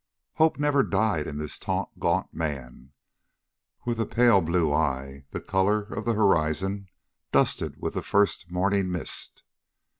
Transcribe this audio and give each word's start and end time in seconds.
Hope 0.37 0.57
never 0.57 0.81
died 0.81 1.27
in 1.27 1.37
this 1.37 1.59
tall, 1.59 1.91
gaunt 1.99 2.33
man, 2.33 2.91
with 3.85 3.99
a 3.99 4.07
pale 4.07 4.41
blue 4.41 4.73
eye 4.73 5.25
the 5.29 5.39
color 5.39 5.83
of 5.83 6.05
the 6.05 6.15
horizon 6.15 6.87
dusted 7.31 7.75
with 7.79 7.93
the 7.93 8.01
first 8.01 8.49
morning 8.49 8.89
mist. 8.91 9.43